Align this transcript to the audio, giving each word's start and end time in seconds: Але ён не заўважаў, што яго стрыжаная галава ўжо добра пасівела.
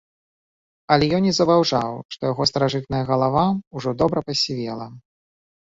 Але 0.95 1.09
ён 1.17 1.23
не 1.29 1.33
заўважаў, 1.39 1.91
што 2.15 2.21
яго 2.33 2.49
стрыжаная 2.53 3.05
галава 3.11 3.45
ўжо 3.75 3.89
добра 4.03 4.19
пасівела. 4.31 4.93